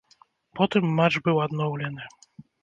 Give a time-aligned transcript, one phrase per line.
[0.59, 2.09] Потым матч быў адноўлены.